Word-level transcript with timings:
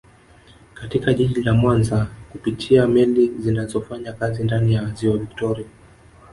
Katika 0.73 1.13
jiji 1.13 1.43
la 1.43 1.53
Mwanza 1.53 2.07
kupitia 2.31 2.87
meli 2.87 3.27
zinazofanya 3.39 4.13
kazi 4.13 4.43
ndani 4.43 4.73
ya 4.73 4.85
ziwa 4.85 5.17
viktoria 5.17 5.67